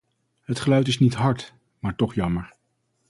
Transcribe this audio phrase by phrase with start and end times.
[0.41, 2.53] Het geluid is niet hard, maar toch jammer.